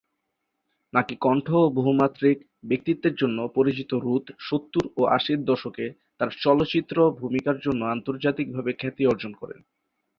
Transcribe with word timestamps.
নাকি 0.93 1.15
কণ্ঠ 1.21 1.47
ও 1.59 1.73
বহুমাত্রিক 1.77 2.37
ব্যক্তিত্বের 2.69 3.15
জন্য 3.15 3.37
পরিচিত 3.57 3.91
রুথ 3.97 4.25
সত্তর 4.47 4.83
ও 4.97 5.01
আশির 5.17 5.39
দশকে 5.43 5.85
তার 6.19 6.29
চলচ্চিত্র 6.41 6.95
ভূমিকার 7.19 7.57
জন্য 7.65 7.81
আন্তর্জাতিকভাবে 7.87 8.71
খ্যাতি 8.79 9.03
অর্জন 9.05 9.31
করেন। 9.41 9.59